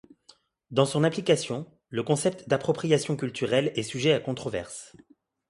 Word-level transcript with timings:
Dans 0.71 0.87
son 0.87 1.03
application, 1.03 1.67
le 1.89 2.01
concept 2.01 2.49
d'appropriation 2.49 3.15
culturelle 3.15 3.71
est 3.75 3.83
sujet 3.83 4.13
à 4.13 4.19
controverse. 4.19 4.95